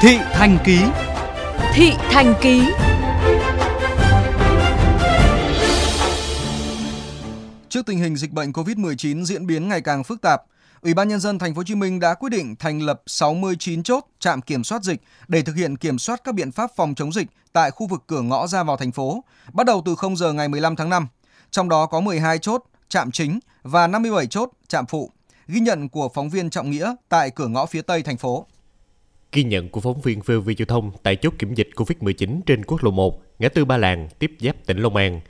Thị 0.00 0.18
Thành 0.32 0.58
Ký 0.64 0.78
Thị 1.74 1.92
Thành 2.10 2.34
Ký 2.40 2.62
Trước 7.68 7.86
tình 7.86 7.98
hình 7.98 8.16
dịch 8.16 8.32
bệnh 8.32 8.52
COVID-19 8.52 9.24
diễn 9.24 9.46
biến 9.46 9.68
ngày 9.68 9.80
càng 9.80 10.04
phức 10.04 10.20
tạp, 10.20 10.42
Ủy 10.82 10.94
ban 10.94 11.08
nhân 11.08 11.20
dân 11.20 11.38
thành 11.38 11.54
phố 11.54 11.58
Hồ 11.58 11.64
Chí 11.64 11.74
Minh 11.74 12.00
đã 12.00 12.14
quyết 12.14 12.28
định 12.28 12.56
thành 12.56 12.82
lập 12.82 13.02
69 13.06 13.82
chốt 13.82 14.04
trạm 14.18 14.42
kiểm 14.42 14.64
soát 14.64 14.82
dịch 14.82 15.00
để 15.28 15.42
thực 15.42 15.56
hiện 15.56 15.76
kiểm 15.76 15.98
soát 15.98 16.20
các 16.24 16.34
biện 16.34 16.52
pháp 16.52 16.70
phòng 16.76 16.94
chống 16.94 17.12
dịch 17.12 17.26
tại 17.52 17.70
khu 17.70 17.86
vực 17.86 18.02
cửa 18.06 18.20
ngõ 18.20 18.46
ra 18.46 18.62
vào 18.62 18.76
thành 18.76 18.92
phố, 18.92 19.24
bắt 19.52 19.66
đầu 19.66 19.82
từ 19.84 19.94
0 19.94 20.16
giờ 20.16 20.32
ngày 20.32 20.48
15 20.48 20.76
tháng 20.76 20.90
5. 20.90 21.08
Trong 21.50 21.68
đó 21.68 21.86
có 21.86 22.00
12 22.00 22.38
chốt 22.38 22.64
trạm 22.88 23.10
chính 23.10 23.38
và 23.62 23.86
57 23.86 24.26
chốt 24.26 24.50
trạm 24.68 24.86
phụ. 24.86 25.10
Ghi 25.48 25.60
nhận 25.60 25.88
của 25.88 26.08
phóng 26.14 26.30
viên 26.30 26.50
Trọng 26.50 26.70
Nghĩa 26.70 26.94
tại 27.08 27.30
cửa 27.30 27.48
ngõ 27.48 27.66
phía 27.66 27.82
Tây 27.82 28.02
thành 28.02 28.16
phố. 28.16 28.46
Ghi 29.36 29.44
nhận 29.44 29.68
của 29.68 29.80
phóng 29.80 30.00
viên 30.00 30.20
VOV 30.20 30.50
Giao 30.58 30.66
thông 30.66 30.90
tại 31.02 31.16
chốt 31.16 31.34
kiểm 31.38 31.54
dịch 31.54 31.68
COVID-19 31.74 32.40
trên 32.46 32.64
quốc 32.64 32.84
lộ 32.84 32.90
1, 32.90 33.22
ngã 33.38 33.48
tư 33.48 33.64
Ba 33.64 33.76
Làng, 33.76 34.08
tiếp 34.18 34.32
giáp 34.40 34.66
tỉnh 34.66 34.78
Long 34.78 34.96
An. 34.96 35.20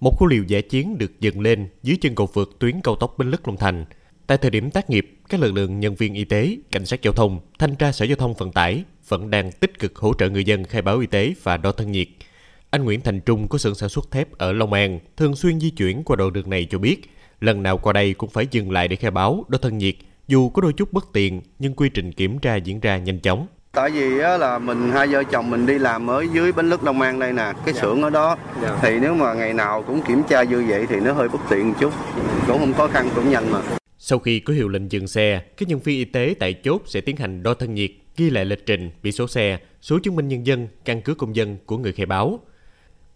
Một 0.00 0.14
khu 0.18 0.26
liều 0.26 0.42
giải 0.46 0.62
chiến 0.62 0.98
được 0.98 1.20
dựng 1.20 1.40
lên 1.40 1.68
dưới 1.82 1.96
chân 1.96 2.14
cầu 2.14 2.28
vượt 2.34 2.56
tuyến 2.58 2.80
cao 2.80 2.96
tốc 2.96 3.14
Bến 3.18 3.30
Lức 3.30 3.48
Long 3.48 3.56
Thành. 3.56 3.84
Tại 4.26 4.38
thời 4.38 4.50
điểm 4.50 4.70
tác 4.70 4.90
nghiệp, 4.90 5.18
các 5.28 5.40
lực 5.40 5.52
lượng 5.52 5.80
nhân 5.80 5.94
viên 5.94 6.14
y 6.14 6.24
tế, 6.24 6.56
cảnh 6.70 6.86
sát 6.86 7.02
giao 7.02 7.12
thông, 7.12 7.40
thanh 7.58 7.76
tra 7.76 7.92
sở 7.92 8.04
giao 8.04 8.16
thông 8.16 8.34
vận 8.34 8.52
tải 8.52 8.84
vẫn 9.08 9.30
đang 9.30 9.52
tích 9.52 9.78
cực 9.78 9.96
hỗ 9.96 10.14
trợ 10.18 10.30
người 10.30 10.44
dân 10.44 10.64
khai 10.64 10.82
báo 10.82 10.98
y 10.98 11.06
tế 11.06 11.34
và 11.42 11.56
đo 11.56 11.72
thân 11.72 11.92
nhiệt. 11.92 12.08
Anh 12.70 12.84
Nguyễn 12.84 13.00
Thành 13.00 13.20
Trung 13.20 13.48
có 13.48 13.58
xưởng 13.58 13.74
sản 13.74 13.88
xuất 13.88 14.10
thép 14.10 14.38
ở 14.38 14.52
Long 14.52 14.72
An, 14.72 15.00
thường 15.16 15.36
xuyên 15.36 15.60
di 15.60 15.70
chuyển 15.70 16.04
qua 16.04 16.16
đoạn 16.16 16.32
đường 16.32 16.50
này 16.50 16.66
cho 16.70 16.78
biết, 16.78 17.10
lần 17.40 17.62
nào 17.62 17.78
qua 17.78 17.92
đây 17.92 18.14
cũng 18.14 18.30
phải 18.30 18.46
dừng 18.50 18.70
lại 18.70 18.88
để 18.88 18.96
khai 18.96 19.10
báo, 19.10 19.44
đo 19.48 19.58
thân 19.58 19.78
nhiệt. 19.78 19.94
Dù 20.28 20.48
có 20.48 20.62
đôi 20.62 20.72
chút 20.72 20.92
bất 20.92 21.12
tiện, 21.12 21.42
nhưng 21.58 21.74
quy 21.74 21.88
trình 21.88 22.12
kiểm 22.12 22.38
tra 22.38 22.56
diễn 22.56 22.80
ra 22.80 22.98
nhanh 22.98 23.20
chóng. 23.20 23.46
Tại 23.72 23.90
vì 23.90 24.18
á, 24.18 24.36
là 24.36 24.58
mình 24.58 24.90
hai 24.90 25.06
vợ 25.06 25.22
chồng 25.32 25.50
mình 25.50 25.66
đi 25.66 25.78
làm 25.78 26.10
ở 26.10 26.24
dưới 26.32 26.52
Bến 26.52 26.70
Lức 26.70 26.84
Long 26.84 27.00
An 27.00 27.18
đây 27.18 27.32
nè, 27.32 27.52
cái 27.64 27.74
xưởng 27.74 28.02
ở 28.02 28.10
đó. 28.10 28.36
Thì 28.82 28.98
nếu 29.00 29.14
mà 29.14 29.34
ngày 29.34 29.52
nào 29.52 29.82
cũng 29.86 30.02
kiểm 30.08 30.22
tra 30.28 30.42
như 30.42 30.64
vậy 30.68 30.86
thì 30.88 30.96
nó 31.00 31.12
hơi 31.12 31.28
bất 31.28 31.38
tiện 31.50 31.68
một 31.68 31.74
chút, 31.80 31.92
cũng 32.46 32.58
không 32.58 32.74
khó 32.74 32.88
khăn 32.88 33.08
cũng 33.14 33.30
nhanh 33.30 33.52
mà. 33.52 33.60
Sau 33.98 34.18
khi 34.18 34.40
có 34.40 34.52
hiệu 34.52 34.68
lệnh 34.68 34.92
dừng 34.92 35.08
xe, 35.08 35.42
các 35.56 35.68
nhân 35.68 35.78
viên 35.78 35.98
y 35.98 36.04
tế 36.04 36.34
tại 36.40 36.54
chốt 36.54 36.82
sẽ 36.86 37.00
tiến 37.00 37.16
hành 37.16 37.42
đo 37.42 37.54
thân 37.54 37.74
nhiệt, 37.74 37.90
ghi 38.16 38.30
lại 38.30 38.44
lịch 38.44 38.66
trình, 38.66 38.90
biển 39.02 39.12
số 39.12 39.28
xe, 39.28 39.58
số 39.80 39.98
chứng 39.98 40.16
minh 40.16 40.28
nhân 40.28 40.46
dân, 40.46 40.68
căn 40.84 41.02
cước 41.02 41.18
công 41.18 41.36
dân 41.36 41.56
của 41.66 41.78
người 41.78 41.92
khai 41.92 42.06
báo. 42.06 42.40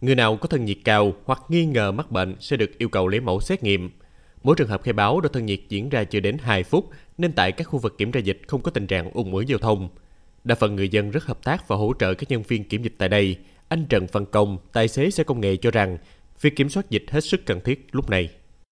Người 0.00 0.14
nào 0.14 0.36
có 0.36 0.48
thân 0.48 0.64
nhiệt 0.64 0.78
cao 0.84 1.12
hoặc 1.24 1.42
nghi 1.48 1.64
ngờ 1.64 1.92
mắc 1.92 2.10
bệnh 2.10 2.36
sẽ 2.41 2.56
được 2.56 2.78
yêu 2.78 2.88
cầu 2.88 3.08
lấy 3.08 3.20
mẫu 3.20 3.41
xét 3.41 3.62
nghiệm. 3.62 3.91
Mỗi 4.42 4.56
trường 4.56 4.68
hợp 4.68 4.82
khai 4.82 4.92
báo 4.92 5.20
đo 5.20 5.28
thân 5.28 5.46
nhiệt 5.46 5.60
diễn 5.68 5.88
ra 5.88 6.04
chưa 6.04 6.20
đến 6.20 6.36
2 6.40 6.62
phút, 6.62 6.88
nên 7.18 7.32
tại 7.32 7.52
các 7.52 7.64
khu 7.64 7.78
vực 7.78 7.98
kiểm 7.98 8.12
tra 8.12 8.20
dịch 8.20 8.40
không 8.46 8.62
có 8.62 8.70
tình 8.70 8.86
trạng 8.86 9.10
ùn 9.14 9.32
ứ 9.32 9.40
giao 9.40 9.58
thông. 9.58 9.88
Đa 10.44 10.54
phần 10.54 10.76
người 10.76 10.88
dân 10.88 11.10
rất 11.10 11.24
hợp 11.24 11.44
tác 11.44 11.68
và 11.68 11.76
hỗ 11.76 11.92
trợ 11.98 12.14
các 12.14 12.30
nhân 12.30 12.42
viên 12.42 12.64
kiểm 12.64 12.82
dịch 12.82 12.94
tại 12.98 13.08
đây. 13.08 13.36
Anh 13.68 13.86
Trần 13.88 14.06
Văn 14.12 14.26
Công, 14.26 14.58
tài 14.72 14.88
xế 14.88 15.10
xe 15.10 15.24
công 15.24 15.40
nghệ 15.40 15.56
cho 15.56 15.70
rằng 15.70 15.98
việc 16.40 16.56
kiểm 16.56 16.68
soát 16.68 16.90
dịch 16.90 17.04
hết 17.10 17.20
sức 17.20 17.46
cần 17.46 17.60
thiết 17.60 17.86
lúc 17.92 18.10
này. 18.10 18.28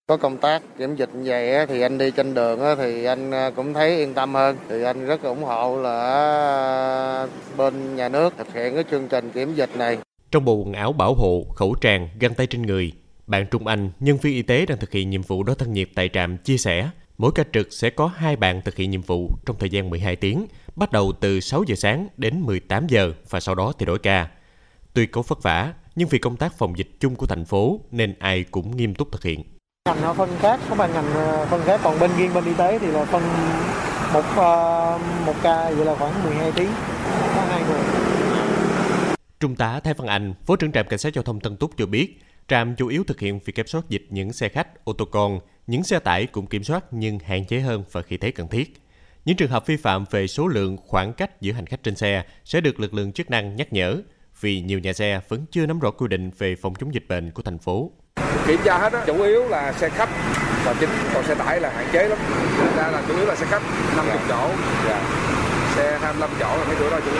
Có 0.07 0.17
công 0.17 0.39
tác 0.39 0.63
kiểm 0.79 0.97
dịch 0.97 1.15
như 1.15 1.23
vậy 1.25 1.67
thì 1.67 1.81
anh 1.81 1.99
đi 1.99 2.11
trên 2.11 2.35
đường 2.35 2.61
thì 2.79 3.05
anh 3.05 3.31
cũng 3.57 3.75
thấy 3.75 3.97
yên 3.97 4.15
tâm 4.15 4.35
hơn. 4.35 4.57
Thì 4.69 4.83
anh 4.83 5.07
rất 5.07 5.23
ủng 5.23 5.43
hộ 5.43 5.83
là 5.83 7.29
bên 7.57 7.97
nhà 7.97 8.09
nước 8.09 8.35
thực 8.39 8.55
hiện 8.55 8.75
cái 8.75 8.85
chương 8.91 9.09
trình 9.09 9.31
kiểm 9.31 9.55
dịch 9.55 9.77
này. 9.77 9.99
Trong 10.31 10.45
bộ 10.45 10.55
quần 10.55 10.73
áo 10.73 10.93
bảo 10.93 11.15
hộ, 11.15 11.47
khẩu 11.55 11.75
trang, 11.81 12.09
găng 12.21 12.35
tay 12.35 12.47
trên 12.47 12.63
người, 12.63 12.93
bạn 13.31 13.47
Trung 13.51 13.67
Anh, 13.67 13.91
nhân 14.01 14.17
viên 14.17 14.35
y 14.35 14.43
tế 14.43 14.67
đang 14.67 14.79
thực 14.79 14.93
hiện 14.93 15.11
nhiệm 15.11 15.23
vụ 15.23 15.43
đo 15.43 15.55
thân 15.55 15.73
nhiệt 15.73 15.89
tại 15.95 16.09
trạm 16.13 16.37
chia 16.37 16.57
sẻ. 16.57 16.91
Mỗi 17.19 17.33
ca 17.35 17.45
trực 17.53 17.73
sẽ 17.73 17.91
có 17.91 18.07
hai 18.07 18.37
bạn 18.37 18.61
thực 18.65 18.77
hiện 18.77 18.91
nhiệm 18.91 19.03
vụ 19.03 19.31
trong 19.47 19.57
thời 19.59 19.71
gian 19.71 19.91
12 19.91 20.17
tiếng, 20.17 20.47
bắt 20.77 20.93
đầu 20.93 21.13
từ 21.21 21.41
6 21.41 21.65
giờ 21.67 21.75
sáng 21.75 22.09
đến 22.17 22.41
18 22.41 22.87
giờ 22.87 23.13
và 23.31 23.41
sau 23.41 23.55
đó 23.55 23.73
thì 23.79 23.87
đổi 23.87 23.99
ca. 23.99 24.29
Tuy 24.95 25.07
có 25.07 25.23
vất 25.23 25.43
vả, 25.43 25.73
nhưng 25.97 26.09
vì 26.09 26.19
công 26.19 26.37
tác 26.37 26.59
phòng 26.59 26.79
dịch 26.79 26.91
chung 27.01 27.17
của 27.17 27.27
thành 27.27 27.45
phố 27.45 27.81
nên 27.91 28.15
ai 28.19 28.45
cũng 28.51 28.77
nghiêm 28.77 28.95
túc 28.95 29.13
thực 29.13 29.23
hiện. 29.23 29.43
Ngành 29.89 30.01
họ 30.01 30.15
phân 30.15 30.31
khác, 30.41 30.61
có 30.69 30.75
ba 30.75 30.87
ngành 30.87 31.13
phân 31.51 31.63
khác, 31.65 31.81
còn 31.85 31.99
bên 32.01 32.11
riêng 32.19 32.35
bên 32.35 32.45
y 32.45 32.55
tế 32.55 32.79
thì 32.79 32.87
là 32.87 33.05
phân 33.05 33.23
một 34.13 34.25
uh, 34.31 35.27
một 35.27 35.35
ca 35.43 35.71
vậy 35.71 35.87
là 35.87 35.95
khoảng 35.95 36.25
12 36.25 36.53
tiếng, 36.53 36.71
có 37.37 37.45
hai 37.49 37.63
người. 37.69 37.81
Trung 39.41 39.57
tá 39.57 39.81
Thái 39.81 39.95
Văn 39.95 40.09
Anh, 40.09 40.35
Phó 40.47 40.57
trưởng 40.57 40.73
trạm 40.73 40.87
cảnh 40.89 40.99
sát 40.99 41.15
giao 41.15 41.23
thông 41.23 41.41
Tân 41.41 41.57
Túc 41.57 41.77
cho 41.77 41.87
biết, 41.87 42.21
trạm 42.51 42.75
chủ 42.75 42.89
yếu 42.89 43.05
thực 43.05 43.21
hiện 43.21 43.41
việc 43.45 43.55
kiểm 43.55 43.67
soát 43.67 43.89
dịch 43.89 44.07
những 44.11 44.33
xe 44.33 44.49
khách, 44.49 44.85
ô 44.85 44.93
tô 44.93 45.05
con, 45.05 45.41
những 45.67 45.85
xe 45.85 45.99
tải 45.99 46.27
cũng 46.27 46.47
kiểm 46.47 46.65
soát 46.65 46.85
nhưng 46.91 47.19
hạn 47.19 47.45
chế 47.45 47.61
hơn 47.61 47.85
và 47.93 48.03
khi 48.03 48.17
thấy 48.17 48.33
cần 48.33 48.49
thiết. 48.49 48.83
Những 49.25 49.37
trường 49.37 49.51
hợp 49.51 49.67
vi 49.67 49.77
phạm 49.77 50.05
về 50.11 50.27
số 50.27 50.47
lượng 50.47 50.77
khoảng 50.87 51.13
cách 51.13 51.41
giữa 51.41 51.53
hành 51.53 51.67
khách 51.67 51.83
trên 51.83 51.97
xe 51.97 52.25
sẽ 52.45 52.61
được 52.61 52.81
lực 52.81 52.95
lượng 52.95 53.13
chức 53.13 53.31
năng 53.31 53.57
nhắc 53.57 53.73
nhở 53.73 53.97
vì 54.41 54.61
nhiều 54.61 54.79
nhà 54.79 54.93
xe 54.93 55.21
vẫn 55.29 55.45
chưa 55.51 55.67
nắm 55.67 55.79
rõ 55.79 55.91
quy 55.91 56.09
định 56.09 56.31
về 56.39 56.57
phòng 56.57 56.75
chống 56.75 56.95
dịch 56.95 57.09
bệnh 57.09 57.31
của 57.31 57.43
thành 57.43 57.59
phố. 57.59 57.91
Kiểm 58.47 58.61
tra 58.65 58.79
hết 58.79 58.93
á, 58.93 59.05
chủ 59.07 59.23
yếu 59.23 59.49
là 59.49 59.73
xe 59.73 59.89
khách 59.89 60.09
và 60.65 60.75
chính, 60.81 60.91
còn 61.15 61.25
xe 61.25 61.35
tải 61.35 61.61
là 61.61 61.71
hạn 61.71 61.87
chế 61.93 62.09
lắm. 62.09 62.19
Thành 62.59 62.77
ra 62.77 62.91
là 62.91 63.03
chủ 63.09 63.17
yếu 63.17 63.27
là 63.27 63.37
xe 63.37 63.47
khách 63.47 63.63
50 63.97 64.17
dạ. 64.19 64.27
chỗ. 64.29 64.51
Dạ. 64.89 65.50
Xe 66.11 66.17
25 66.17 66.31
chỗ 66.41 66.59
là 66.59 66.65
mấy 66.67 66.77
chỗ 66.81 66.91
đó 66.91 66.99
chủ. 67.05 67.11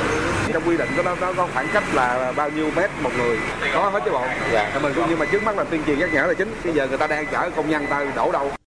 Trong 0.53 0.63
quy 0.69 0.77
định 0.77 0.89
của 0.97 1.03
nó, 1.03 1.15
nó 1.21 1.33
có 1.37 1.49
khoảng 1.55 1.69
cách 1.73 1.85
là 1.95 2.33
bao 2.37 2.51
nhiêu 2.51 2.71
mét 2.77 2.91
một 3.03 3.11
người. 3.19 3.39
Có 3.75 3.89
hết 3.89 4.01
chứ 4.05 4.11
bộ. 4.11 4.25
Dạ. 4.53 4.79
Mình 4.83 4.93
cũng 4.97 5.05
nhưng 5.09 5.19
mà 5.19 5.27
trước 5.33 5.43
mắt 5.43 5.57
là 5.57 5.65
tuyên 5.65 5.83
truyền 5.87 5.99
nhắc 5.99 6.11
nhở 6.13 6.27
là 6.27 6.35
chính. 6.35 6.55
Bây 6.65 6.73
giờ 6.73 6.87
người 6.87 6.99
ta 6.99 7.07
đang 7.07 7.27
chở 7.27 7.51
công 7.57 7.71
nhân 7.71 7.87
ta 7.91 8.05
đổ 8.17 8.33
đâu. 8.33 8.53